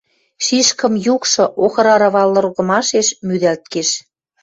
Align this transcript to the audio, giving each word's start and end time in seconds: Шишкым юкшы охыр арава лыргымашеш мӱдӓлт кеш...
Шишкым 0.45 0.93
юкшы 1.13 1.43
охыр 1.65 1.87
арава 1.93 2.23
лыргымашеш 2.33 3.07
мӱдӓлт 3.27 3.63
кеш... 3.73 3.89